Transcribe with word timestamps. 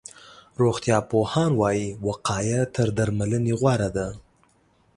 روغتيا 0.61 0.97
پوهان 1.09 1.51
وایي، 1.59 1.87
وقایه 2.07 2.61
تر 2.75 2.87
درملنې 2.97 3.53
غوره 3.59 3.89
ده. 3.95 4.07